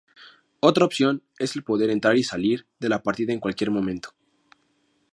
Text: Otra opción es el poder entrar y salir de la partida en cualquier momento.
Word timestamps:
Otra 0.61 0.83
opción 0.83 1.21
es 1.37 1.55
el 1.55 1.63
poder 1.63 1.91
entrar 1.91 2.17
y 2.17 2.23
salir 2.23 2.65
de 2.79 2.89
la 2.89 3.03
partida 3.03 3.33
en 3.33 3.39
cualquier 3.39 3.69
momento. 3.69 4.15